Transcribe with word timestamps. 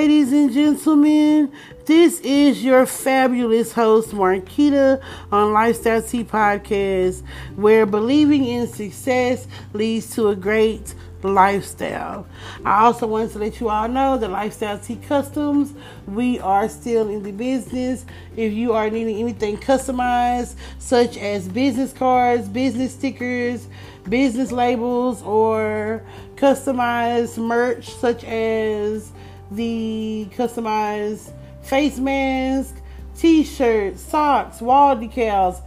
ladies 0.00 0.32
and 0.32 0.50
gentlemen. 0.50 1.52
This 1.84 2.20
is 2.20 2.64
your 2.64 2.86
fabulous 2.86 3.74
host, 3.74 4.12
Marquita, 4.12 4.98
on 5.30 5.52
Lifestyle 5.52 6.00
Tea 6.00 6.24
Podcast, 6.24 7.22
where 7.54 7.84
believing 7.84 8.46
in 8.46 8.66
success 8.66 9.46
leads 9.74 10.14
to 10.14 10.28
a 10.28 10.34
great 10.34 10.94
lifestyle. 11.22 12.26
I 12.64 12.80
also 12.84 13.06
want 13.06 13.32
to 13.32 13.40
let 13.40 13.60
you 13.60 13.68
all 13.68 13.88
know 13.88 14.16
that 14.16 14.30
Lifestyle 14.30 14.78
Tea 14.78 14.96
Customs, 14.96 15.74
we 16.06 16.40
are 16.40 16.70
still 16.70 17.10
in 17.10 17.22
the 17.22 17.32
business. 17.32 18.06
If 18.38 18.54
you 18.54 18.72
are 18.72 18.88
needing 18.88 19.18
anything 19.18 19.58
customized, 19.58 20.54
such 20.78 21.18
as 21.18 21.46
business 21.46 21.92
cards, 21.92 22.48
business 22.48 22.94
stickers, 22.94 23.68
business 24.08 24.50
labels, 24.50 25.20
or 25.24 26.02
customized 26.36 27.36
merch, 27.36 27.90
such 27.90 28.24
as 28.24 29.12
the 29.50 30.28
customized 30.36 31.32
face 31.62 31.98
mask, 31.98 32.74
t 33.16 33.44
shirts, 33.44 34.02
socks, 34.02 34.60
wall 34.60 34.96
decals 34.96 35.62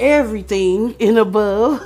everything 0.00 0.96
in 0.98 1.18
above, 1.18 1.80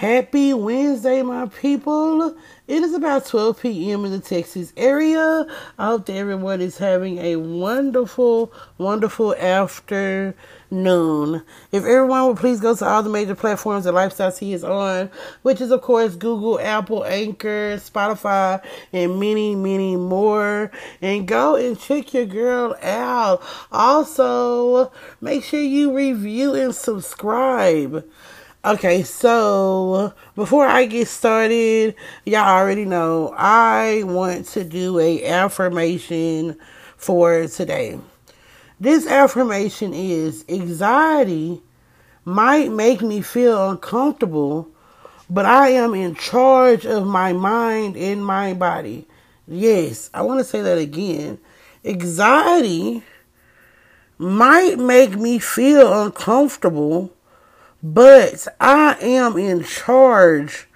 Happy 0.00 0.54
Wednesday, 0.54 1.20
my 1.20 1.44
people. 1.44 2.34
It 2.66 2.82
is 2.82 2.94
about 2.94 3.26
12 3.26 3.60
p.m. 3.60 4.06
in 4.06 4.12
the 4.12 4.18
Texas 4.18 4.72
area. 4.74 5.46
I 5.78 5.86
hope 5.88 6.06
that 6.06 6.14
everyone 6.14 6.62
is 6.62 6.78
having 6.78 7.18
a 7.18 7.36
wonderful, 7.36 8.50
wonderful 8.78 9.34
afternoon. 9.34 11.42
If 11.70 11.84
everyone 11.84 12.28
would 12.28 12.38
please 12.38 12.60
go 12.60 12.74
to 12.74 12.86
all 12.86 13.02
the 13.02 13.10
major 13.10 13.34
platforms 13.34 13.84
that 13.84 13.92
Lifestyle 13.92 14.32
Tea 14.32 14.54
is 14.54 14.64
on, 14.64 15.10
which 15.42 15.60
is, 15.60 15.70
of 15.70 15.82
course, 15.82 16.16
Google, 16.16 16.58
Apple, 16.58 17.04
Anchor, 17.04 17.76
Spotify, 17.76 18.64
and 18.94 19.20
many, 19.20 19.54
many 19.54 19.96
more. 19.96 20.70
And 21.02 21.28
go 21.28 21.56
and 21.56 21.78
check 21.78 22.14
your 22.14 22.24
girl 22.24 22.74
out. 22.80 23.42
Also, 23.70 24.92
make 25.20 25.44
sure 25.44 25.60
you 25.60 25.94
review 25.94 26.54
and 26.54 26.74
subscribe. 26.74 28.02
Okay, 28.62 29.04
so 29.04 30.12
before 30.36 30.66
I 30.66 30.84
get 30.84 31.08
started, 31.08 31.94
y'all 32.26 32.46
already 32.46 32.84
know 32.84 33.32
I 33.34 34.02
want 34.04 34.44
to 34.48 34.64
do 34.64 34.98
a 34.98 35.24
affirmation 35.24 36.58
for 36.98 37.46
today. 37.46 37.98
This 38.78 39.06
affirmation 39.06 39.94
is 39.94 40.44
anxiety 40.46 41.62
might 42.26 42.70
make 42.70 43.00
me 43.00 43.22
feel 43.22 43.70
uncomfortable, 43.70 44.68
but 45.30 45.46
I 45.46 45.70
am 45.70 45.94
in 45.94 46.14
charge 46.14 46.84
of 46.84 47.06
my 47.06 47.32
mind 47.32 47.96
and 47.96 48.22
my 48.22 48.52
body. 48.52 49.08
Yes, 49.48 50.10
I 50.12 50.20
want 50.20 50.38
to 50.38 50.44
say 50.44 50.60
that 50.60 50.76
again. 50.76 51.38
Anxiety 51.82 53.04
might 54.18 54.78
make 54.78 55.16
me 55.16 55.38
feel 55.38 56.02
uncomfortable 56.02 57.10
but 57.82 58.46
I 58.60 58.96
am 59.00 59.36
in 59.36 59.64
charge 59.64 60.66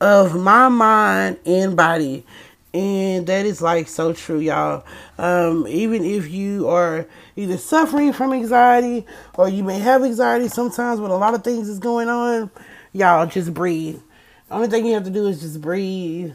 of 0.00 0.34
my 0.34 0.68
mind 0.68 1.38
and 1.46 1.76
body. 1.76 2.24
And 2.72 3.26
that 3.28 3.46
is 3.46 3.62
like 3.62 3.86
so 3.86 4.12
true, 4.12 4.40
y'all. 4.40 4.84
Um, 5.16 5.66
even 5.68 6.04
if 6.04 6.28
you 6.28 6.68
are 6.68 7.06
either 7.36 7.56
suffering 7.56 8.12
from 8.12 8.32
anxiety 8.32 9.06
or 9.34 9.48
you 9.48 9.62
may 9.62 9.78
have 9.78 10.02
anxiety 10.02 10.48
sometimes 10.48 11.00
when 11.00 11.12
a 11.12 11.16
lot 11.16 11.34
of 11.34 11.44
things 11.44 11.68
is 11.68 11.78
going 11.78 12.08
on, 12.08 12.50
y'all 12.92 13.26
just 13.26 13.54
breathe. 13.54 14.00
The 14.48 14.54
only 14.54 14.68
thing 14.68 14.86
you 14.86 14.94
have 14.94 15.04
to 15.04 15.10
do 15.10 15.28
is 15.28 15.40
just 15.40 15.60
breathe 15.60 16.34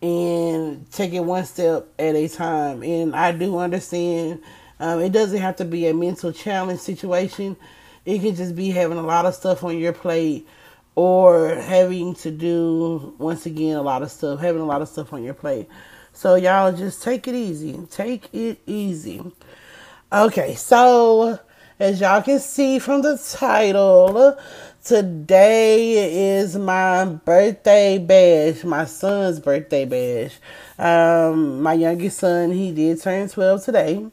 and 0.00 0.90
take 0.90 1.12
it 1.12 1.20
one 1.20 1.44
step 1.44 1.88
at 1.98 2.14
a 2.14 2.28
time. 2.28 2.82
And 2.82 3.14
I 3.14 3.32
do 3.32 3.58
understand 3.58 4.42
um, 4.80 5.00
it 5.00 5.12
doesn't 5.12 5.40
have 5.40 5.56
to 5.56 5.64
be 5.64 5.86
a 5.88 5.94
mental 5.94 6.32
challenge 6.32 6.80
situation. 6.80 7.56
It 8.06 8.20
could 8.20 8.36
just 8.36 8.54
be 8.54 8.70
having 8.70 8.98
a 8.98 9.02
lot 9.02 9.26
of 9.26 9.34
stuff 9.34 9.64
on 9.64 9.76
your 9.76 9.92
plate 9.92 10.46
or 10.94 11.56
having 11.56 12.14
to 12.14 12.30
do, 12.30 13.14
once 13.18 13.44
again, 13.44 13.76
a 13.76 13.82
lot 13.82 14.02
of 14.02 14.10
stuff, 14.10 14.40
having 14.40 14.62
a 14.62 14.66
lot 14.66 14.80
of 14.80 14.88
stuff 14.88 15.12
on 15.12 15.22
your 15.22 15.34
plate. 15.34 15.68
So, 16.12 16.36
y'all 16.36 16.72
just 16.72 17.02
take 17.02 17.28
it 17.28 17.34
easy. 17.34 17.78
Take 17.90 18.32
it 18.32 18.60
easy. 18.64 19.22
Okay, 20.10 20.54
so 20.54 21.38
as 21.78 22.00
y'all 22.00 22.22
can 22.22 22.38
see 22.38 22.78
from 22.78 23.02
the 23.02 23.18
title, 23.38 24.38
today 24.84 26.36
is 26.38 26.56
my 26.56 27.04
birthday 27.04 27.98
bash, 27.98 28.64
my 28.64 28.84
son's 28.84 29.40
birthday 29.40 29.84
bash. 29.84 30.38
Um, 30.78 31.60
my 31.60 31.74
youngest 31.74 32.18
son, 32.18 32.52
he 32.52 32.72
did 32.72 33.02
turn 33.02 33.28
12 33.28 33.64
today. 33.64 34.06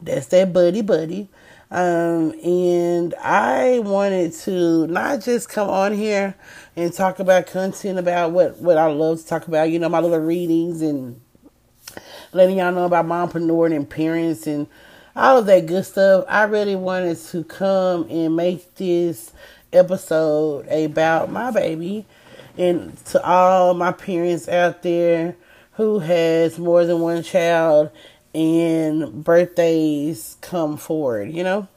That's 0.00 0.26
that 0.28 0.52
buddy 0.52 0.80
buddy. 0.82 1.28
Um, 1.70 2.32
and 2.44 3.14
I 3.20 3.80
wanted 3.80 4.32
to 4.44 4.86
not 4.86 5.20
just 5.20 5.48
come 5.48 5.68
on 5.68 5.92
here 5.92 6.34
and 6.76 6.92
talk 6.92 7.18
about 7.18 7.46
content 7.46 7.98
about 7.98 8.32
what, 8.32 8.58
what 8.58 8.78
I 8.78 8.86
love 8.86 9.20
to 9.20 9.26
talk 9.26 9.48
about, 9.48 9.70
you 9.70 9.78
know, 9.78 9.88
my 9.88 10.00
little 10.00 10.18
readings 10.18 10.82
and 10.82 11.20
letting 12.32 12.58
y'all 12.58 12.72
know 12.72 12.84
about 12.84 13.06
mompreneur 13.06 13.74
and 13.74 13.88
parents 13.88 14.46
and 14.46 14.66
all 15.16 15.38
of 15.38 15.46
that 15.46 15.66
good 15.66 15.84
stuff. 15.84 16.24
I 16.28 16.44
really 16.44 16.76
wanted 16.76 17.18
to 17.18 17.44
come 17.44 18.06
and 18.10 18.36
make 18.36 18.74
this 18.74 19.32
episode 19.72 20.66
about 20.68 21.30
my 21.30 21.50
baby 21.50 22.06
and 22.56 22.96
to 23.06 23.24
all 23.24 23.74
my 23.74 23.92
parents 23.92 24.48
out 24.48 24.82
there 24.82 25.36
who 25.72 25.98
has 25.98 26.58
more 26.58 26.84
than 26.84 27.00
one 27.00 27.22
child 27.22 27.90
and 28.34 29.24
birthdays 29.24 30.36
come 30.40 30.76
forward, 30.76 31.32
you 31.32 31.44
know? 31.44 31.68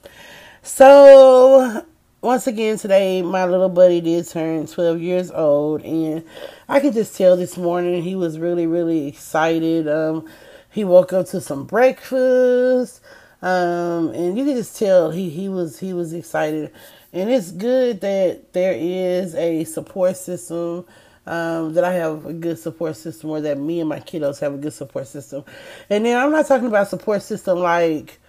So, 0.64 1.86
once 2.22 2.48
again, 2.48 2.78
today 2.78 3.22
my 3.22 3.46
little 3.46 3.70
buddy 3.70 4.02
did 4.02 4.28
turn 4.28 4.68
12 4.68 5.00
years 5.02 5.32
old, 5.32 5.84
and 5.84 6.24
I 6.68 6.80
could 6.80 6.94
just 6.94 7.16
tell 7.16 7.38
this 7.38 7.58
morning 7.58 8.02
he 8.02 8.16
was 8.16 8.40
really, 8.40 8.68
really 8.68 9.08
excited. 9.08 9.88
Um, 9.88 10.28
he 10.70 10.84
woke 10.84 11.14
up 11.14 11.28
to 11.28 11.42
some 11.42 11.66
breakfast, 11.66 13.02
um, 13.42 14.10
and 14.10 14.38
you 14.38 14.46
could 14.46 14.58
just 14.58 14.78
tell 14.78 15.12
he, 15.12 15.30
he 15.30 15.48
was 15.48 15.80
he 15.80 15.94
was 15.94 16.12
excited. 16.12 16.72
And 17.14 17.30
it's 17.30 17.52
good 17.52 18.02
that 18.02 18.54
there 18.54 18.76
is 18.78 19.34
a 19.36 19.64
support 19.64 20.18
system 20.18 20.86
um, 21.28 21.74
that 21.74 21.84
I 21.84 21.94
have 21.94 22.26
a 22.26 22.34
good 22.34 22.58
support 22.58 22.96
system 22.96 23.30
or 23.30 23.42
that 23.42 23.60
me 23.60 23.82
and 23.82 23.90
my 23.90 24.00
kiddos 24.00 24.40
have 24.40 24.54
a 24.54 24.58
good 24.58 24.74
support 24.74 25.08
system. 25.08 25.44
And 25.90 26.06
then 26.06 26.18
I'm 26.18 26.32
not 26.32 26.48
talking 26.48 26.68
about 26.68 26.88
support 26.88 27.22
system 27.22 27.60
like 27.60 28.20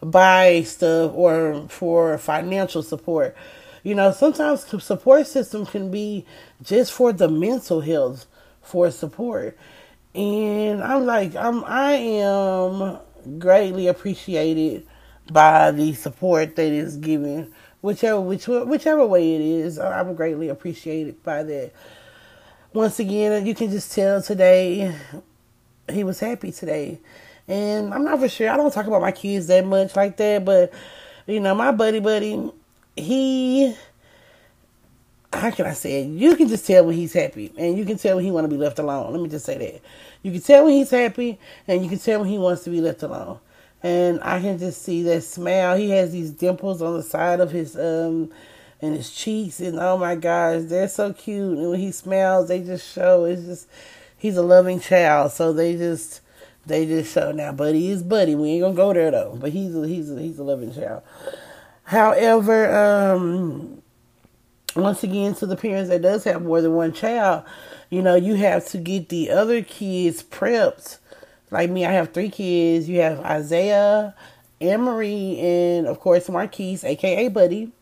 buy 0.00 0.62
stuff 0.62 1.12
or 1.14 1.66
for 1.68 2.16
financial 2.18 2.82
support. 2.82 3.34
You 3.82 3.94
know, 3.94 4.12
sometimes 4.12 4.64
support 4.82 5.26
system 5.26 5.66
can 5.66 5.90
be 5.90 6.24
just 6.62 6.92
for 6.92 7.12
the 7.12 7.28
mental 7.28 7.80
health 7.80 8.26
for 8.62 8.90
support. 8.90 9.58
And 10.14 10.82
I'm 10.82 11.04
like, 11.06 11.34
I'm 11.34 11.64
I 11.64 11.92
am 11.94 12.98
greatly 13.38 13.88
appreciated 13.88 14.86
by 15.32 15.72
the 15.72 15.92
support 15.94 16.54
that 16.56 16.72
is 16.72 16.96
given, 16.98 17.52
whichever 17.80 18.20
which 18.20 18.46
whichever 18.46 19.04
way 19.06 19.34
it 19.34 19.40
is. 19.40 19.78
I'm 19.78 20.14
greatly 20.14 20.48
appreciated 20.48 21.22
by 21.24 21.42
that 21.42 21.72
once 22.74 22.98
again, 22.98 23.46
you 23.46 23.54
can 23.54 23.70
just 23.70 23.92
tell 23.92 24.20
today 24.20 24.94
he 25.90 26.04
was 26.04 26.18
happy 26.18 26.50
today. 26.50 26.98
And 27.46 27.94
I'm 27.94 28.04
not 28.04 28.18
for 28.18 28.28
sure. 28.28 28.50
I 28.50 28.56
don't 28.56 28.72
talk 28.72 28.86
about 28.86 29.00
my 29.00 29.12
kids 29.12 29.46
that 29.46 29.64
much 29.64 29.94
like 29.94 30.16
that, 30.16 30.44
but 30.44 30.72
you 31.26 31.40
know, 31.40 31.54
my 31.54 31.70
buddy 31.70 32.00
buddy, 32.00 32.50
he 32.96 33.74
how 35.32 35.50
can 35.50 35.66
I 35.66 35.72
say 35.72 36.02
it? 36.02 36.06
You 36.06 36.36
can 36.36 36.48
just 36.48 36.66
tell 36.66 36.84
when 36.84 36.94
he's 36.94 37.12
happy 37.12 37.52
and 37.56 37.76
you 37.78 37.84
can 37.84 37.98
tell 37.98 38.16
when 38.16 38.24
he 38.24 38.30
wanna 38.30 38.48
be 38.48 38.56
left 38.56 38.78
alone. 38.78 39.12
Let 39.12 39.22
me 39.22 39.28
just 39.28 39.44
say 39.46 39.58
that. 39.58 39.80
You 40.22 40.32
can 40.32 40.40
tell 40.40 40.64
when 40.64 40.74
he's 40.74 40.90
happy 40.90 41.38
and 41.68 41.82
you 41.82 41.88
can 41.88 41.98
tell 41.98 42.20
when 42.20 42.28
he 42.28 42.38
wants 42.38 42.64
to 42.64 42.70
be 42.70 42.80
left 42.80 43.02
alone. 43.02 43.38
And 43.82 44.20
I 44.22 44.40
can 44.40 44.58
just 44.58 44.82
see 44.82 45.02
that 45.04 45.22
smile. 45.22 45.76
He 45.76 45.90
has 45.90 46.12
these 46.12 46.30
dimples 46.30 46.82
on 46.82 46.94
the 46.94 47.02
side 47.02 47.40
of 47.40 47.52
his 47.52 47.76
um 47.76 48.32
and 48.84 48.96
his 48.96 49.10
cheeks 49.10 49.60
and 49.60 49.78
oh 49.78 49.96
my 49.98 50.14
gosh, 50.14 50.62
they're 50.64 50.88
so 50.88 51.12
cute. 51.12 51.58
And 51.58 51.70
when 51.70 51.80
he 51.80 51.90
smiles, 51.90 52.48
they 52.48 52.60
just 52.60 52.92
show 52.92 53.24
it's 53.24 53.42
just 53.42 53.68
he's 54.16 54.36
a 54.36 54.42
loving 54.42 54.80
child. 54.80 55.32
So 55.32 55.52
they 55.52 55.76
just 55.76 56.20
they 56.66 56.86
just 56.86 57.12
show 57.12 57.32
now. 57.32 57.52
Buddy 57.52 57.90
is 57.90 58.02
Buddy. 58.02 58.34
We 58.34 58.50
ain't 58.50 58.62
gonna 58.62 58.74
go 58.74 58.92
there 58.92 59.10
though. 59.10 59.36
But 59.40 59.52
he's 59.52 59.74
a, 59.74 59.86
he's 59.86 60.10
a, 60.10 60.20
he's 60.20 60.38
a 60.38 60.44
loving 60.44 60.74
child. 60.74 61.02
However, 61.84 62.74
um, 62.74 63.82
once 64.74 65.04
again, 65.04 65.34
to 65.34 65.46
the 65.46 65.56
parents 65.56 65.90
that 65.90 66.02
does 66.02 66.24
have 66.24 66.42
more 66.42 66.60
than 66.60 66.72
one 66.72 66.92
child, 66.92 67.44
you 67.90 68.02
know, 68.02 68.14
you 68.14 68.34
have 68.34 68.66
to 68.68 68.78
get 68.78 69.10
the 69.10 69.30
other 69.30 69.62
kids 69.62 70.22
prepped. 70.22 70.98
Like 71.50 71.70
me, 71.70 71.84
I 71.84 71.92
have 71.92 72.12
three 72.12 72.30
kids. 72.30 72.88
You 72.88 73.00
have 73.00 73.20
Isaiah, 73.20 74.14
Emery, 74.60 75.38
and 75.38 75.86
of 75.86 76.00
course 76.00 76.28
Marquise, 76.28 76.82
aka 76.84 77.28
Buddy. 77.28 77.72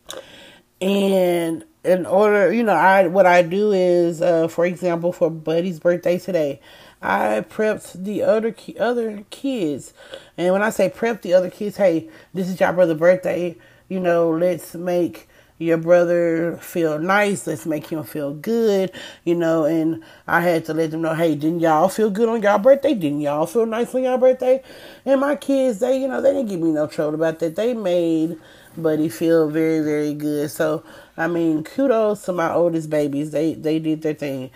And 0.83 1.63
in 1.85 2.05
order, 2.05 2.51
you 2.51 2.61
know, 2.61 2.73
I 2.73 3.07
what 3.07 3.25
I 3.25 3.41
do 3.41 3.71
is, 3.71 4.21
uh, 4.21 4.49
for 4.49 4.65
example, 4.65 5.13
for 5.13 5.31
Buddy's 5.31 5.79
birthday 5.79 6.19
today, 6.19 6.59
I 7.01 7.45
prepped 7.49 8.03
the 8.03 8.21
other 8.23 8.53
other 8.77 9.23
kids, 9.29 9.93
and 10.37 10.51
when 10.51 10.61
I 10.61 10.71
say 10.71 10.89
prep 10.89 11.21
the 11.21 11.35
other 11.35 11.49
kids, 11.49 11.77
hey, 11.77 12.09
this 12.33 12.49
is 12.49 12.59
your 12.59 12.73
brother's 12.73 12.99
birthday. 12.99 13.55
You 13.87 14.01
know, 14.01 14.29
let's 14.31 14.75
make 14.75 15.29
your 15.57 15.77
brother 15.77 16.57
feel 16.57 16.99
nice. 16.99 17.47
Let's 17.47 17.65
make 17.65 17.87
him 17.87 18.03
feel 18.03 18.33
good, 18.33 18.91
you 19.23 19.35
know. 19.35 19.63
And 19.63 20.03
I 20.27 20.41
had 20.41 20.65
to 20.65 20.73
let 20.73 20.91
them 20.91 21.01
know, 21.01 21.13
hey, 21.13 21.35
didn't 21.35 21.61
y'all 21.61 21.87
feel 21.87 22.09
good 22.09 22.27
on 22.27 22.41
y'all 22.41 22.59
birthday? 22.59 22.93
Didn't 22.93 23.21
y'all 23.21 23.45
feel 23.45 23.65
nice 23.65 23.95
on 23.95 24.03
y'all 24.03 24.17
birthday? 24.17 24.61
And 25.05 25.21
my 25.21 25.37
kids, 25.37 25.79
they, 25.79 26.01
you 26.01 26.09
know, 26.09 26.21
they 26.21 26.33
didn't 26.33 26.49
give 26.49 26.59
me 26.59 26.71
no 26.71 26.87
trouble 26.87 27.15
about 27.15 27.39
that. 27.39 27.55
They 27.55 27.73
made 27.73 28.37
Buddy 28.77 29.09
feel 29.09 29.49
very, 29.49 29.81
very 29.81 30.13
good. 30.13 30.49
So, 30.51 30.83
I 31.17 31.27
mean, 31.27 31.63
kudos 31.63 32.23
to 32.25 32.33
my 32.33 32.53
oldest 32.53 32.89
babies. 32.89 33.31
They 33.31 33.53
they 33.53 33.79
did 33.79 34.01
their 34.01 34.13
thing. 34.15 34.51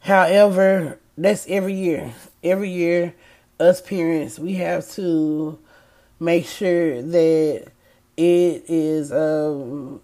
However, 0.00 0.98
that's 1.16 1.46
every 1.48 1.74
year. 1.74 2.14
Every 2.42 2.70
year, 2.70 3.14
us 3.60 3.80
parents, 3.80 4.38
we 4.38 4.54
have 4.54 4.88
to 4.92 5.58
make 6.20 6.46
sure 6.46 7.02
that 7.02 7.68
it 8.16 8.64
is 8.68 9.12
um 9.12 10.00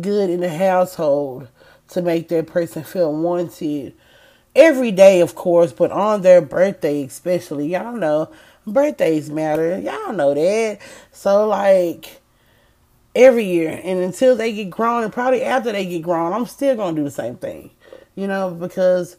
good 0.00 0.30
in 0.30 0.40
the 0.40 0.48
household 0.50 1.48
to 1.88 2.02
make 2.02 2.28
that 2.28 2.46
person 2.48 2.82
feel 2.84 3.12
wanted 3.14 3.94
every 4.56 4.90
day, 4.92 5.20
of 5.20 5.34
course, 5.34 5.72
but 5.72 5.92
on 5.92 6.22
their 6.22 6.40
birthday, 6.42 7.04
especially. 7.04 7.68
Y'all 7.68 7.92
know 7.96 8.30
birthdays 8.66 9.30
matter. 9.30 9.78
Y'all 9.78 10.12
know 10.12 10.34
that. 10.34 10.78
So, 11.12 11.46
like, 11.48 12.20
every 13.16 13.44
year, 13.44 13.80
and 13.82 13.98
until 14.00 14.36
they 14.36 14.52
get 14.52 14.70
grown, 14.70 15.02
and 15.02 15.12
probably 15.12 15.42
after 15.42 15.72
they 15.72 15.86
get 15.86 16.02
grown, 16.02 16.32
I'm 16.32 16.46
still 16.46 16.76
going 16.76 16.94
to 16.94 17.00
do 17.00 17.04
the 17.04 17.10
same 17.10 17.36
thing, 17.36 17.70
you 18.14 18.28
know, 18.28 18.50
because 18.52 19.16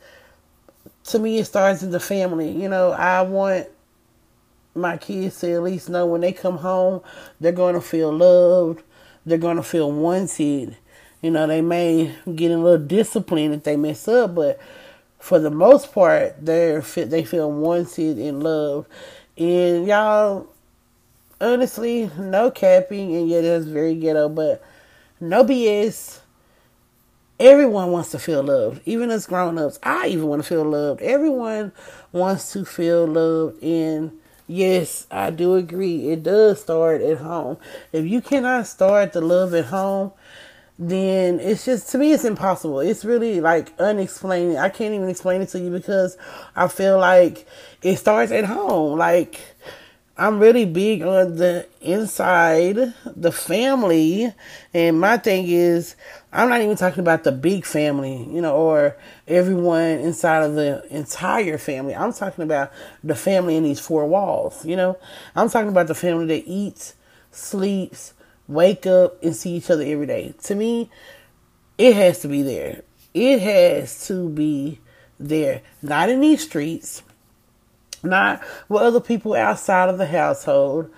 to 1.06 1.20
me, 1.20 1.40
it 1.40 1.46
starts 1.46 1.84
in 1.84 1.92
the 1.92 2.00
family. 2.00 2.50
You 2.50 2.70
know, 2.70 2.92
I 2.92 3.22
want 3.24 3.68
my 4.76 4.96
kids 4.96 5.40
to 5.42 5.52
at 5.52 5.64
least 5.64 5.90
know 5.90 6.06
when 6.06 6.22
they 6.22 6.32
come 6.32 6.58
home, 6.58 7.02
they're 7.42 7.52
going 7.52 7.76
to 7.76 7.82
feel 7.82 8.14
loved 8.14 8.84
they're 9.28 9.38
going 9.38 9.58
to 9.58 9.64
feel 9.64 9.92
wanted. 9.92 10.78
You 11.22 11.32
know, 11.32 11.46
they 11.46 11.62
may 11.62 12.16
get 12.34 12.52
a 12.52 12.58
little 12.58 12.86
discipline 12.86 13.54
if 13.54 13.64
they 13.64 13.76
mess 13.76 14.08
up, 14.08 14.34
but 14.34 14.60
for 15.20 15.38
the 15.38 15.52
most 15.52 15.94
part, 15.94 16.36
they're 16.44 16.82
they 16.82 17.26
feel 17.26 17.52
wanted 17.52 18.18
and 18.18 18.42
loved. 18.42 18.88
And 19.38 19.86
y'all, 19.86 20.48
honestly, 21.40 22.10
no 22.18 22.52
capping, 22.52 23.16
and 23.16 23.30
yet 23.30 23.44
it's 23.44 23.66
very 23.66 23.96
ghetto, 23.96 24.30
but 24.30 24.64
no 25.20 25.44
BS. 25.44 26.20
Everyone 27.40 27.92
wants 27.92 28.12
to 28.12 28.20
feel 28.20 28.42
loved, 28.42 28.82
even 28.86 29.12
as 29.12 29.28
grown 29.28 29.60
ups. 29.60 29.78
I 29.84 30.08
even 30.08 30.28
want 30.28 30.42
to 30.42 30.48
feel 30.48 30.64
loved. 30.64 31.02
Everyone 31.02 31.72
wants 32.12 32.52
to 32.54 32.66
feel 32.66 33.06
loved, 33.06 33.62
and 33.62 34.12
yes, 34.48 35.06
I 35.12 35.30
do 35.30 35.56
agree. 35.56 36.10
It 36.10 36.24
does 36.24 36.62
start 36.62 37.02
at 37.02 37.20
home. 37.20 37.58
If 37.92 38.06
you 38.06 38.22
cannot 38.22 38.66
start 38.66 39.14
the 39.14 39.22
love 39.22 39.54
at 39.54 39.66
home, 39.66 40.14
then 40.80 41.40
it's 41.40 41.66
just 41.66 41.90
to 41.90 41.98
me 41.98 42.12
it's 42.14 42.26
impossible. 42.26 42.80
It's 42.80 43.04
really 43.04 43.42
like 43.42 43.72
unexplained. 43.80 44.58
I 44.58 44.70
can't 44.70 44.94
even 44.94 45.10
explain 45.10 45.42
it 45.42 45.50
to 45.50 45.60
you 45.60 45.72
because 45.72 46.18
I 46.56 46.68
feel 46.68 47.00
like 47.00 47.48
it 47.82 47.98
starts 47.98 48.32
at 48.32 48.46
home. 48.46 48.98
Like 48.98 49.40
I'm 50.20 50.40
really 50.40 50.66
big 50.66 51.04
on 51.04 51.36
the 51.36 51.68
inside, 51.80 52.96
the 53.06 53.32
family, 53.32 54.34
and 54.74 55.00
my 55.00 55.18
thing 55.18 55.46
is 55.48 55.96
I'm 56.34 56.50
not 56.50 56.62
even 56.62 56.76
talking 56.76 57.02
about 57.02 57.24
the 57.24 57.32
big 57.32 57.66
family, 57.66 58.28
you 58.32 58.42
know, 58.42 58.56
or 58.56 58.98
everyone 59.28 59.84
inside 59.84 60.42
of 60.42 60.56
the 60.56 60.84
entire 60.90 61.60
family. 61.60 61.94
I'm 61.94 62.14
talking 62.14 62.44
about 62.44 62.72
the 63.04 63.14
family 63.14 63.58
in 63.58 63.64
these 63.64 63.80
four 63.80 64.08
walls, 64.08 64.66
you 64.66 64.76
know. 64.76 64.98
I'm 65.36 65.50
talking 65.50 65.70
about 65.70 65.86
the 65.86 65.94
family 65.94 66.26
that 66.26 66.48
eats, 66.48 66.96
sleeps, 67.30 68.16
wake 68.48 68.88
up 68.88 69.24
and 69.24 69.36
see 69.36 69.52
each 69.52 69.70
other 69.70 69.84
every 69.84 70.08
day. 70.08 70.34
To 70.46 70.56
me, 70.56 70.90
it 71.78 71.96
has 71.96 72.22
to 72.22 72.28
be 72.28 72.42
there. 72.42 72.82
It 73.14 73.40
has 73.40 74.08
to 74.08 74.30
be 74.30 74.80
there. 75.20 75.62
Not 75.84 76.10
in 76.10 76.22
these 76.22 76.44
streets 76.44 77.04
not 78.08 78.42
with 78.70 78.82
other 78.82 79.02
people 79.02 79.34
outside 79.34 79.90
of 79.90 79.98
the 79.98 80.08
household, 80.08 80.90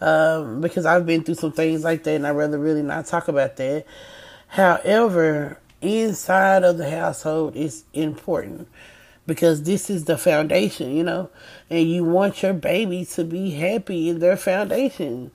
um, 0.00 0.60
because 0.60 0.86
I've 0.86 1.06
been 1.06 1.24
through 1.24 1.34
some 1.34 1.52
things 1.52 1.84
like 1.84 2.04
that, 2.04 2.14
and 2.14 2.26
I'd 2.26 2.32
rather 2.32 2.58
really 2.58 2.82
not 2.82 3.06
talk 3.06 3.28
about 3.28 3.56
that. 3.56 3.84
However, 4.48 5.58
inside 5.80 6.64
of 6.64 6.78
the 6.78 6.90
household 6.90 7.56
is 7.56 7.84
important 7.92 8.68
because 9.26 9.62
this 9.64 9.90
is 9.90 10.06
the 10.06 10.16
foundation, 10.16 10.90
you 10.96 11.04
know, 11.04 11.30
and 11.68 11.88
you 11.88 12.02
want 12.02 12.42
your 12.42 12.54
baby 12.54 13.04
to 13.04 13.24
be 13.24 13.50
happy 13.50 14.08
in 14.08 14.20
their 14.20 14.36
foundation, 14.36 15.30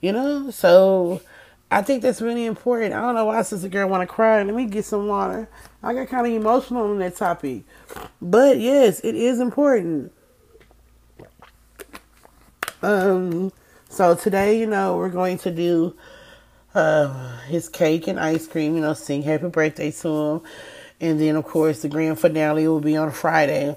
you 0.00 0.12
know. 0.12 0.50
So 0.50 1.20
I 1.70 1.82
think 1.82 2.02
that's 2.02 2.22
really 2.22 2.46
important. 2.46 2.94
I 2.94 3.00
don't 3.00 3.16
know 3.16 3.24
why 3.24 3.42
sister 3.42 3.68
girl 3.68 3.88
want 3.88 4.08
to 4.08 4.14
cry. 4.14 4.42
Let 4.42 4.54
me 4.54 4.66
get 4.66 4.84
some 4.84 5.08
water. 5.08 5.48
I 5.82 5.92
got 5.92 6.08
kind 6.08 6.26
of 6.26 6.32
emotional 6.32 6.84
on 6.84 6.98
that 7.00 7.16
topic, 7.16 7.64
but 8.20 8.60
yes, 8.60 9.00
it 9.00 9.16
is 9.16 9.40
important. 9.40 10.12
Um, 12.82 13.52
so 13.88 14.14
today, 14.14 14.58
you 14.58 14.66
know, 14.66 14.96
we're 14.96 15.08
going 15.08 15.38
to 15.38 15.50
do 15.50 15.96
uh, 16.74 17.38
his 17.42 17.68
cake 17.68 18.08
and 18.08 18.18
ice 18.18 18.48
cream, 18.48 18.74
you 18.74 18.80
know, 18.80 18.94
sing 18.94 19.22
happy 19.22 19.48
birthday 19.48 19.92
to 19.92 20.08
him. 20.08 20.40
And 21.00 21.20
then, 21.20 21.36
of 21.36 21.44
course, 21.44 21.82
the 21.82 21.88
grand 21.88 22.18
finale 22.18 22.66
will 22.66 22.80
be 22.80 22.96
on 22.96 23.10
Friday. 23.12 23.76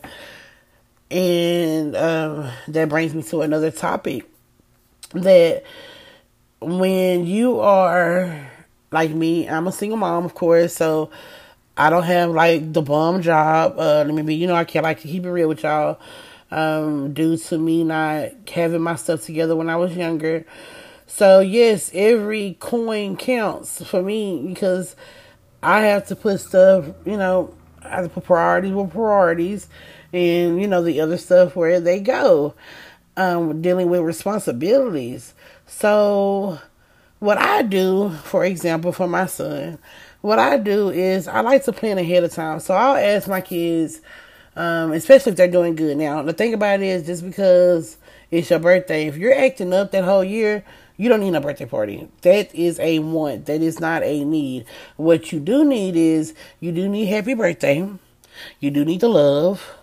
And 1.12 1.96
um, 1.96 2.50
that 2.68 2.90
brings 2.90 3.13
me 3.13 3.22
to 3.24 3.42
another 3.42 3.72
topic 3.72 4.30
that 5.13 5.63
when 6.60 7.28
you 7.28 7.60
are 7.60 8.50
like 8.92 9.12
me, 9.12 9.48
I'm 9.48 9.68
a 9.68 9.72
single 9.72 9.98
mom, 9.98 10.25
of 10.25 10.34
course, 10.34 10.74
so 10.74 11.12
I 11.77 11.89
don't 11.89 12.03
have 12.03 12.32
like 12.32 12.74
the 12.74 12.82
bum 12.82 13.22
job. 13.22 13.77
Uh, 13.77 14.03
let 14.06 14.13
me 14.13 14.24
be, 14.24 14.36
you 14.36 14.48
know, 14.48 14.56
I 14.56 14.63
can't 14.63 14.84
like 14.84 15.01
to 15.01 15.08
keep 15.08 15.25
it 15.25 15.32
real 15.32 15.48
with 15.48 15.62
y'all 15.62 16.00
um, 16.52 17.14
due 17.14 17.38
to 17.38 17.58
me 17.58 17.84
not 17.84 18.30
having 18.54 18.82
my 18.82 18.96
stuff 18.96 19.24
together 19.24 19.56
when 19.56 19.70
I 19.70 19.75
was 19.75 19.96
younger. 19.96 20.46
So, 21.08 21.40
yes, 21.40 21.92
every 21.94 22.58
coin 22.60 23.16
counts 23.18 23.84
for 23.84 24.02
me 24.02 24.44
because 24.48 24.96
I 25.62 25.82
have 25.82 26.08
to 26.08 26.16
put 26.16 26.40
stuff, 26.40 26.86
you 27.06 27.18
know, 27.18 27.54
I 27.84 27.98
have 27.98 28.06
to 28.06 28.10
put 28.10 28.25
priorities 28.25 28.74
with 28.74 28.92
priorities 28.92 29.68
and, 30.14 30.62
you 30.62 30.68
know, 30.68 30.84
the 30.84 31.02
other 31.02 31.18
stuff 31.18 31.56
where 31.56 31.80
they 31.80 32.00
go, 32.00 32.56
um, 33.18 33.62
dealing 33.62 33.90
with 33.90 34.02
responsibilities. 34.02 35.34
So, 35.68 36.60
what 37.20 37.38
I 37.38 37.62
do, 37.62 38.10
for 38.24 38.46
example, 38.46 38.92
for 38.92 39.08
my 39.08 39.25
son, 39.25 39.80
what 40.22 40.40
I 40.40 40.58
do 40.58 40.90
is 40.90 41.28
I 41.28 41.42
like 41.42 41.64
to 41.66 41.74
plan 41.74 41.98
ahead 41.98 42.24
of 42.24 42.32
time. 42.32 42.60
So, 42.60 42.74
I'll 42.74 42.98
ask 42.98 43.28
my 43.28 43.42
kids, 43.42 44.02
um, 44.56 44.92
especially 44.94 45.32
if 45.32 45.38
they're 45.38 45.48
doing 45.48 45.76
good. 45.76 45.98
Now, 45.98 46.22
the 46.22 46.34
thing 46.34 46.54
about 46.54 46.82
it 46.82 46.86
is, 46.86 47.06
just 47.06 47.26
because 47.26 47.98
it's 48.32 48.50
your 48.50 48.60
birthday, 48.60 49.08
if 49.08 49.18
you're 49.18 49.36
acting 49.36 49.74
up 49.74 49.92
that 49.92 50.04
whole 50.04 50.24
year, 50.24 50.64
you 50.98 51.10
don't 51.10 51.20
need 51.20 51.36
a 51.36 51.42
birthday 51.42 51.66
party. 51.66 52.08
That 52.22 52.54
is 52.56 52.80
a 52.80 53.00
want. 53.00 53.48
That 53.48 53.62
is 53.62 53.80
not 53.80 54.04
a 54.04 54.24
need. 54.24 54.66
What 54.96 55.32
you 55.32 55.40
do 55.40 55.66
need 55.66 55.96
is 55.96 56.34
you 56.60 56.72
do 56.72 56.88
need 56.88 57.06
happy 57.08 57.34
birthday. 57.34 57.90
You 58.60 58.72
do 58.72 58.86
need 58.86 59.02
the 59.02 59.10
love 59.10 59.76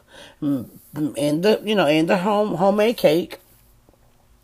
mm, 0.43 0.69
and 0.95 1.43
the 1.43 1.61
you 1.65 1.75
know 1.75 1.87
and 1.87 2.09
the 2.09 2.19
home 2.19 2.55
homemade 2.55 2.97
cake. 2.97 3.39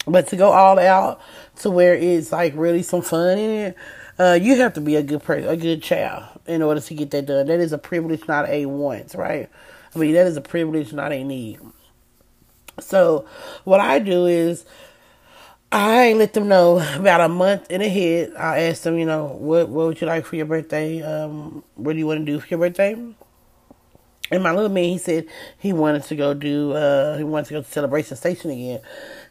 But 0.06 0.28
to 0.28 0.36
go 0.36 0.52
all 0.52 0.78
out 0.78 1.20
to 1.56 1.70
where 1.70 1.94
it's 1.94 2.32
like 2.32 2.54
really 2.56 2.82
some 2.82 3.02
fun 3.02 3.38
in 3.38 3.50
it, 3.50 3.76
uh, 4.18 4.38
you 4.40 4.56
have 4.56 4.74
to 4.74 4.80
be 4.80 4.96
a 4.96 5.02
good 5.02 5.22
person, 5.22 5.48
a 5.48 5.56
good 5.56 5.82
child 5.82 6.24
in 6.46 6.62
order 6.62 6.80
to 6.80 6.94
get 6.94 7.10
that 7.10 7.26
done. 7.26 7.46
That 7.46 7.60
is 7.60 7.72
a 7.72 7.78
privilege, 7.78 8.26
not 8.26 8.48
a 8.48 8.66
want, 8.66 9.14
right? 9.14 9.50
I 9.94 9.98
mean, 9.98 10.14
that 10.14 10.26
is 10.26 10.36
a 10.36 10.40
privilege, 10.40 10.92
not 10.92 11.12
a 11.12 11.24
need. 11.24 11.60
So, 12.80 13.26
what 13.64 13.80
I 13.80 13.98
do 13.98 14.26
is 14.26 14.64
I 15.70 16.12
let 16.14 16.32
them 16.32 16.48
know 16.48 16.78
about 16.96 17.20
a 17.20 17.28
month 17.28 17.70
in 17.70 17.82
ahead. 17.82 18.32
I 18.38 18.60
ask 18.62 18.82
them, 18.82 18.98
you 18.98 19.06
know, 19.06 19.26
what 19.26 19.68
what 19.68 19.86
would 19.86 20.00
you 20.00 20.06
like 20.06 20.24
for 20.24 20.36
your 20.36 20.46
birthday? 20.46 21.02
Um, 21.02 21.64
what 21.74 21.92
do 21.92 21.98
you 21.98 22.06
want 22.06 22.24
to 22.24 22.24
do 22.24 22.40
for 22.40 22.46
your 22.48 22.58
birthday? 22.58 22.96
And 24.30 24.42
my 24.42 24.52
little 24.52 24.68
man, 24.68 24.84
he 24.84 24.98
said 24.98 25.26
he 25.56 25.72
wanted 25.72 26.04
to 26.04 26.16
go 26.16 26.34
do, 26.34 26.72
uh, 26.72 27.16
he 27.16 27.24
wanted 27.24 27.46
to 27.46 27.54
go 27.54 27.62
to 27.62 27.68
Celebration 27.70 28.16
Station 28.16 28.50
again. 28.50 28.80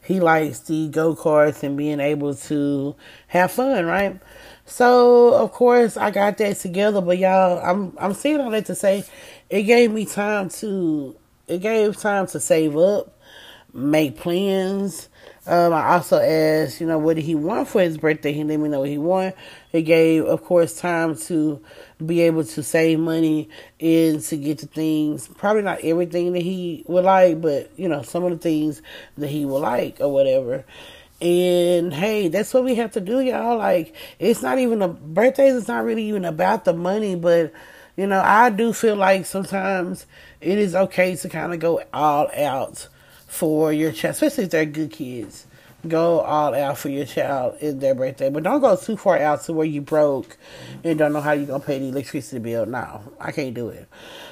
He 0.08 0.22
likes 0.22 0.60
the 0.60 0.88
go 0.88 1.18
karts 1.18 1.64
and 1.64 1.76
being 1.76 2.00
able 2.00 2.34
to 2.34 2.96
have 3.28 3.52
fun, 3.52 3.86
right? 3.86 4.18
So 4.66 5.34
of 5.34 5.52
course 5.52 5.98
I 5.98 6.12
got 6.12 6.38
that 6.38 6.56
together, 6.56 7.02
but 7.02 7.18
y'all, 7.18 7.60
I'm 7.60 7.94
I'm 8.00 8.14
saying 8.14 8.40
all 8.40 8.50
that 8.52 8.68
to 8.68 8.76
say, 8.76 9.04
it 9.50 9.64
gave 9.64 9.92
me 9.92 10.06
time 10.06 10.48
to, 10.62 11.14
it 11.50 11.58
gave 11.58 11.98
time 11.98 12.26
to 12.28 12.40
save 12.40 12.78
up, 12.78 13.17
make 13.78 14.18
plans. 14.18 15.08
Um, 15.46 15.72
I 15.72 15.94
also 15.94 16.20
asked, 16.20 16.82
you 16.82 16.88
know, 16.88 16.98
what 16.98 17.16
did 17.16 17.24
he 17.24 17.36
want 17.36 17.68
for 17.68 17.80
his 17.80 17.98
birthday? 17.98 18.34
He 18.34 18.44
let 18.44 18.60
me 18.60 18.68
know 18.68 18.80
what 18.80 18.90
he 18.90 18.98
wanted. 18.98 19.36
It 19.72 19.84
gave, 19.84 20.26
of 20.26 20.44
course, 20.44 20.80
time 20.80 21.16
to 21.16 21.62
be 22.04 22.22
able 22.22 22.44
to 22.44 22.64
save 22.64 23.00
money 23.00 23.50
and 23.80 24.20
to 24.24 24.36
get 24.36 24.58
the 24.58 24.68
things. 24.68 25.28
Probably 25.28 25.62
not 25.62 25.82
everything 25.82 26.34
that 26.34 26.42
he 26.42 26.84
would 26.88 27.06
like, 27.06 27.40
but 27.40 27.72
you 27.78 27.88
know, 27.88 28.02
some 28.02 28.24
of 28.24 28.32
the 28.32 28.38
things 28.38 28.82
that 29.18 29.30
he 29.30 29.46
would 29.46 29.60
like 29.60 30.02
or 30.02 30.12
whatever. 30.12 30.66
And 31.22 31.94
hey, 31.94 32.28
that's 32.28 32.54
what 32.54 32.64
we 32.64 32.76
have 32.76 32.92
to 32.94 33.00
do, 33.00 33.20
y'all. 33.22 33.58
Like, 33.58 33.96
it's 34.20 34.42
not 34.42 34.58
even 34.58 34.82
a 34.82 34.88
birthdays. 34.88 35.56
It's 35.56 35.68
not 35.68 35.86
really 35.86 36.04
even 36.10 36.26
about 36.26 36.66
the 36.66 36.74
money, 36.74 37.16
but 37.16 37.54
you 37.96 38.08
know, 38.08 38.22
I 38.22 38.50
do 38.50 38.74
feel 38.74 38.96
like 38.96 39.26
sometimes 39.26 40.06
it 40.42 40.58
is 40.58 40.76
okay 40.76 41.16
to 41.16 41.30
kind 41.30 41.54
of 41.54 41.60
go 41.60 41.82
all 41.94 42.30
out 42.36 42.88
for 43.28 43.72
your 43.74 43.92
child, 43.92 44.14
especially 44.14 44.46
if 44.46 44.50
they're 44.50 44.66
good 44.66 44.92
kids. 44.92 45.47
Go 45.88 46.20
all 46.22 46.54
out 46.54 46.78
for 46.78 46.90
your 46.90 47.06
child 47.06 47.58
in 47.62 47.80
their 47.80 47.96
birthday, 47.96 48.30
but 48.30 48.44
don't 48.44 48.62
go 48.62 48.76
too 48.76 48.98
far 48.98 49.18
out 49.18 49.44
to 49.44 49.54
where 49.54 49.66
you 49.66 49.82
broke 49.82 50.38
and 50.84 50.98
don't 50.98 51.14
know 51.14 51.22
how 51.22 51.32
you're 51.32 51.48
gonna 51.48 51.64
pay 51.64 51.80
the 51.80 51.88
electricity 51.88 52.40
bill. 52.40 52.66
No, 52.66 53.02
I 53.20 53.32
can't 53.32 53.54
do 53.54 53.70
it. 53.70 53.88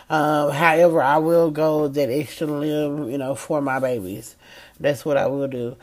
Um, 0.09 0.51
however, 0.51 1.01
I 1.01 1.17
will 1.17 1.51
go 1.51 1.87
that 1.87 2.09
extra 2.09 2.47
limb, 2.47 3.09
you 3.09 3.17
know, 3.17 3.35
for 3.35 3.61
my 3.61 3.79
babies. 3.79 4.35
That's 4.79 5.05
what 5.05 5.17
I 5.17 5.27
will 5.27 5.47
do. 5.47 5.77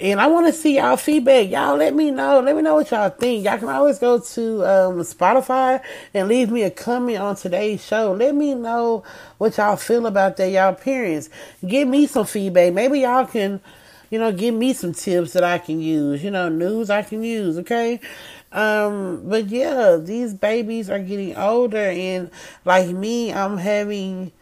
And 0.00 0.18
I 0.18 0.28
want 0.28 0.46
to 0.46 0.52
see 0.54 0.76
y'all 0.76 0.96
feedback. 0.96 1.50
Y'all 1.50 1.76
let 1.76 1.94
me 1.94 2.10
know. 2.10 2.40
Let 2.40 2.56
me 2.56 2.62
know 2.62 2.76
what 2.76 2.90
y'all 2.90 3.10
think. 3.10 3.44
Y'all 3.44 3.58
can 3.58 3.68
always 3.68 3.98
go 3.98 4.18
to 4.18 4.64
um, 4.64 5.00
Spotify 5.00 5.82
and 6.14 6.26
leave 6.26 6.50
me 6.50 6.62
a 6.62 6.70
comment 6.70 7.18
on 7.18 7.36
today's 7.36 7.84
show. 7.84 8.12
Let 8.12 8.34
me 8.34 8.54
know 8.54 9.04
what 9.36 9.58
y'all 9.58 9.76
feel 9.76 10.06
about 10.06 10.38
that, 10.38 10.50
y'all 10.50 10.72
parents. 10.72 11.28
Give 11.66 11.86
me 11.86 12.06
some 12.06 12.24
feedback. 12.24 12.72
Maybe 12.72 13.00
y'all 13.00 13.26
can, 13.26 13.60
you 14.10 14.18
know, 14.18 14.32
give 14.32 14.54
me 14.54 14.72
some 14.72 14.92
tips 14.92 15.32
that 15.32 15.44
I 15.44 15.58
can 15.58 15.80
use. 15.80 16.22
You 16.22 16.30
know, 16.30 16.48
news 16.48 16.90
I 16.90 17.02
can 17.02 17.22
use. 17.22 17.58
Okay. 17.58 18.00
Um, 18.52 19.22
but 19.28 19.46
yeah, 19.46 19.96
these 19.96 20.34
babies 20.34 20.90
are 20.90 20.98
getting 20.98 21.36
older, 21.36 21.78
and 21.78 22.30
like 22.64 22.88
me, 22.88 23.32
I'm 23.32 23.56
having, 23.56 24.32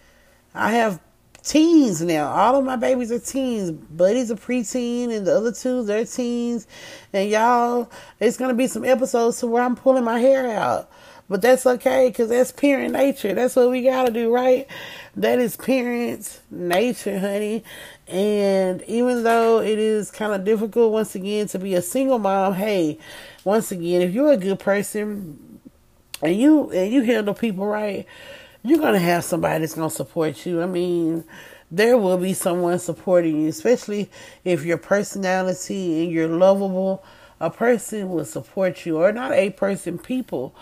I 0.54 0.72
have 0.72 0.98
teens 1.42 2.00
now. 2.00 2.30
All 2.30 2.56
of 2.56 2.64
my 2.64 2.76
babies 2.76 3.12
are 3.12 3.18
teens. 3.18 3.70
Buddy's 3.70 4.30
a 4.30 4.36
preteen, 4.36 5.14
and 5.14 5.26
the 5.26 5.36
other 5.36 5.52
two 5.52 5.84
they're 5.84 6.06
teens. 6.06 6.66
And 7.12 7.28
y'all, 7.28 7.90
it's 8.18 8.38
gonna 8.38 8.54
be 8.54 8.66
some 8.66 8.84
episodes 8.84 9.40
to 9.40 9.46
where 9.46 9.62
I'm 9.62 9.76
pulling 9.76 10.04
my 10.04 10.18
hair 10.18 10.58
out. 10.58 10.90
But 11.30 11.42
that's 11.42 11.66
okay, 11.66 12.10
cause 12.10 12.30
that's 12.30 12.52
parent 12.52 12.94
nature. 12.94 13.34
That's 13.34 13.54
what 13.54 13.68
we 13.68 13.82
gotta 13.82 14.10
do, 14.10 14.32
right? 14.32 14.66
That 15.14 15.38
is 15.38 15.56
parents' 15.56 16.40
nature, 16.50 17.18
honey. 17.18 17.64
And 18.08 18.82
even 18.84 19.22
though 19.22 19.60
it 19.60 19.78
is 19.78 20.10
kind 20.10 20.32
of 20.32 20.44
difficult 20.44 20.92
once 20.92 21.14
again 21.14 21.46
to 21.48 21.58
be 21.58 21.74
a 21.74 21.82
single 21.82 22.18
mom, 22.18 22.54
hey, 22.54 22.98
once 23.44 23.70
again, 23.70 24.00
if 24.00 24.14
you're 24.14 24.32
a 24.32 24.36
good 24.38 24.58
person 24.58 25.60
and 26.22 26.34
you 26.34 26.70
and 26.70 26.92
you 26.92 27.02
handle 27.02 27.34
people 27.34 27.66
right, 27.66 28.06
you're 28.62 28.78
to 28.94 28.98
have 28.98 29.24
somebody 29.24 29.60
that's 29.60 29.74
to 29.90 29.94
support 29.94 30.46
you. 30.46 30.62
I 30.62 30.66
mean, 30.66 31.24
there 31.70 31.98
will 31.98 32.16
be 32.16 32.32
someone 32.32 32.78
supporting 32.78 33.42
you, 33.42 33.48
especially 33.48 34.10
if 34.42 34.64
your 34.64 34.78
personality 34.78 36.02
and 36.02 36.12
you're 36.12 36.28
lovable. 36.28 37.04
A 37.40 37.50
person 37.50 38.10
will 38.10 38.24
support 38.24 38.84
you, 38.84 38.98
or 38.98 39.12
not 39.12 39.32
a 39.32 39.50
person, 39.50 39.98
people 39.98 40.54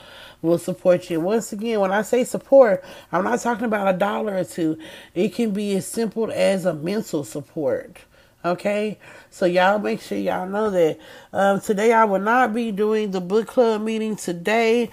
will 0.43 0.59
support 0.59 1.09
you. 1.09 1.21
Once 1.21 1.53
again, 1.53 1.81
when 1.81 1.93
I 1.93 2.03
say 2.03 2.25
support, 2.25 2.85
I'm 3.11 3.25
not 3.25 3.41
talking 3.41 3.65
about 3.65 3.95
a 3.95 3.99
dollar 3.99 4.37
or 4.37 4.45
two. 4.45 4.79
It 5.15 5.35
can 5.35 5.53
be 5.53 5.75
as 5.77 5.87
simple 5.87 6.31
as 6.31 6.67
a 6.67 6.75
mental 6.75 7.25
support. 7.25 7.99
Okay, 8.45 8.99
so 9.31 9.45
y'all 9.45 9.79
make 9.79 10.01
sure 10.01 10.19
y'all 10.19 10.49
know 10.49 10.71
that. 10.71 10.99
Um, 11.33 11.61
today 11.61 11.93
I 11.93 12.05
will 12.05 12.21
not 12.21 12.55
be 12.55 12.71
doing 12.71 13.11
the 13.11 13.21
book 13.21 13.49
club 13.49 13.83
meeting 13.83 14.15
today 14.15 14.91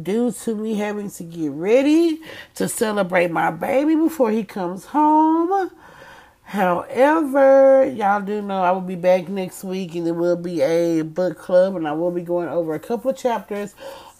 due 0.00 0.32
to 0.32 0.54
me 0.54 0.74
having 0.74 1.10
to 1.10 1.22
get 1.22 1.50
ready 1.50 2.20
to 2.54 2.68
celebrate 2.68 3.30
my 3.30 3.50
baby 3.50 3.94
before 3.94 4.30
he 4.30 4.42
comes 4.42 4.86
home. 4.86 5.70
However, 6.54 7.84
y'all 7.84 8.20
do 8.20 8.40
know 8.40 8.62
I 8.62 8.70
will 8.70 8.80
be 8.80 8.94
back 8.94 9.28
next 9.28 9.64
week 9.64 9.96
and 9.96 10.06
there 10.06 10.14
will 10.14 10.36
be 10.36 10.62
a 10.62 11.02
book 11.02 11.36
club 11.36 11.74
and 11.74 11.88
I 11.88 11.90
will 11.90 12.12
be 12.12 12.22
going 12.22 12.48
over 12.48 12.74
a 12.74 12.78
couple 12.78 13.10
of 13.10 13.16
chapters 13.16 13.74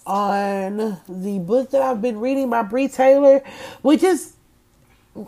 on 0.05 1.01
the 1.09 1.39
book 1.39 1.71
that 1.71 1.81
I've 1.81 2.03
been 2.03 2.19
reading 2.19 2.51
by 2.51 2.63
Brie 2.63 2.89
Taylor, 2.89 3.41
which 3.83 4.03
is 4.03 4.35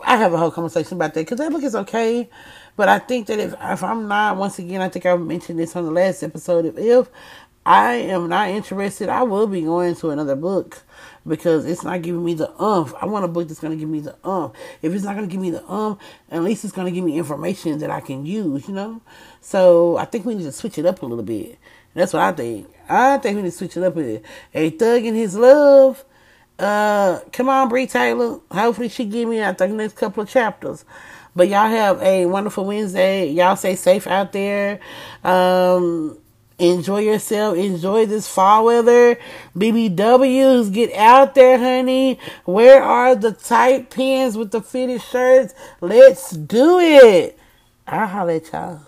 I 0.03 0.17
have 0.17 0.33
a 0.33 0.37
whole 0.37 0.51
conversation 0.51 0.97
about 0.97 1.13
that 1.13 1.21
because 1.21 1.37
that 1.37 1.49
book 1.49 1.63
is 1.63 1.75
okay. 1.75 2.29
But 2.75 2.89
I 2.89 2.99
think 2.99 3.27
that 3.27 3.39
if 3.39 3.53
if 3.57 3.83
I'm 3.85 4.09
not, 4.09 4.35
once 4.35 4.59
again, 4.59 4.81
I 4.81 4.89
think 4.89 5.05
I 5.05 5.15
mentioned 5.15 5.59
this 5.59 5.77
on 5.77 5.85
the 5.85 5.91
last 5.91 6.23
episode. 6.23 6.65
If, 6.65 6.77
if 6.77 7.07
I 7.65 7.93
am 7.93 8.27
not 8.27 8.49
interested, 8.49 9.07
I 9.07 9.23
will 9.23 9.47
be 9.47 9.61
going 9.61 9.95
to 9.95 10.09
another 10.09 10.35
book 10.35 10.83
because 11.27 11.65
it's 11.65 11.83
not 11.83 12.01
giving 12.01 12.23
me 12.23 12.33
the 12.33 12.49
umph. 12.61 12.93
I 13.01 13.05
want 13.05 13.25
a 13.25 13.27
book 13.27 13.47
that's 13.47 13.59
going 13.59 13.73
to 13.73 13.79
give 13.79 13.89
me 13.89 13.99
the 13.99 14.15
umph. 14.23 14.53
If 14.81 14.93
it's 14.93 15.03
not 15.03 15.15
going 15.15 15.27
to 15.27 15.31
give 15.31 15.41
me 15.41 15.51
the 15.51 15.65
umph, 15.69 15.99
at 16.31 16.43
least 16.43 16.63
it's 16.63 16.73
going 16.73 16.85
to 16.85 16.91
give 16.91 17.03
me 17.03 17.17
information 17.17 17.79
that 17.79 17.91
I 17.91 17.99
can 17.99 18.25
use, 18.25 18.67
you 18.67 18.73
know? 18.73 19.01
So 19.41 19.97
I 19.97 20.05
think 20.05 20.25
we 20.25 20.35
need 20.35 20.43
to 20.43 20.51
switch 20.51 20.77
it 20.77 20.85
up 20.85 21.01
a 21.01 21.05
little 21.05 21.23
bit. 21.23 21.57
That's 21.93 22.13
what 22.13 22.21
I 22.21 22.31
think. 22.31 22.67
I 22.89 23.17
think 23.17 23.35
we 23.35 23.41
need 23.43 23.51
to 23.51 23.57
switch 23.57 23.75
it 23.75 23.83
up 23.83 23.97
a. 23.97 24.21
A 24.53 24.69
Thug 24.71 25.03
and 25.03 25.17
His 25.17 25.35
Love. 25.35 26.05
Uh, 26.59 27.19
come 27.31 27.49
on, 27.49 27.69
Brie 27.69 27.87
Taylor. 27.87 28.39
Hopefully 28.51 28.89
she 28.89 29.05
give 29.05 29.29
me, 29.29 29.39
out 29.39 29.57
the 29.57 29.67
next 29.67 29.95
couple 29.95 30.23
of 30.23 30.29
chapters. 30.29 30.85
But 31.35 31.49
y'all 31.49 31.69
have 31.69 32.01
a 32.01 32.25
wonderful 32.25 32.65
Wednesday. 32.65 33.29
Y'all 33.29 33.55
stay 33.55 33.75
safe 33.75 34.07
out 34.07 34.31
there. 34.31 34.79
Um, 35.23 36.17
Enjoy 36.59 37.01
yourself. 37.01 37.57
Enjoy 37.57 38.05
this 38.07 38.27
fall 38.27 38.65
weather. 38.65 39.19
BBWs, 39.55 40.73
get 40.73 40.91
out 40.93 41.35
there, 41.35 41.57
honey. 41.57 42.19
Where 42.45 42.81
are 42.81 43.15
the 43.15 43.31
tight 43.31 43.91
pants 43.91 44.35
with 44.35 44.51
the 44.51 44.61
fitted 44.61 45.01
shirts? 45.01 45.53
Let's 45.81 46.31
do 46.31 46.79
it. 46.79 47.37
I'll 47.87 48.07
holler 48.07 48.33
at 48.33 48.51
y'all. 48.51 48.81